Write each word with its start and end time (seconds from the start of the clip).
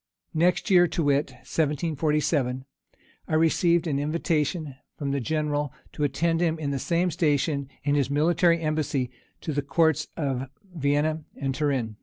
Next 0.33 0.71
year, 0.71 0.87
to 0.87 1.03
wit, 1.03 1.29
1747, 1.45 2.65
I 3.27 3.33
received 3.35 3.85
an 3.85 3.99
invitation 3.99 4.73
from 4.97 5.11
the 5.11 5.19
general 5.19 5.71
to 5.91 6.03
attend 6.03 6.41
him 6.41 6.57
in 6.57 6.71
the 6.71 6.79
same 6.79 7.11
station 7.11 7.69
in 7.83 7.93
his 7.93 8.09
military 8.09 8.59
embassy 8.61 9.11
to 9.41 9.53
the 9.53 9.61
courts 9.61 10.07
of 10.17 10.49
Vienna 10.75 11.23
and 11.37 11.53
Turin. 11.53 11.97